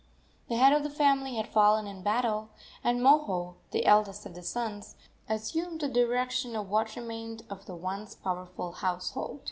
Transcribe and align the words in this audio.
The 0.49 0.55
head 0.55 0.73
of 0.73 0.81
the 0.81 0.89
family 0.89 1.35
had 1.35 1.47
fallen 1.47 1.85
in 1.85 2.01
battle, 2.01 2.49
and 2.83 3.01
Moho, 3.01 3.57
the 3.69 3.85
eldest 3.85 4.25
of 4.25 4.33
the 4.33 4.41
sons, 4.41 4.95
assumed 5.29 5.81
the 5.81 5.87
direction 5.87 6.55
of 6.55 6.71
what 6.71 6.95
remained 6.95 7.43
of 7.51 7.67
the 7.67 7.75
once 7.75 8.15
powerful 8.15 8.71
household. 8.71 9.39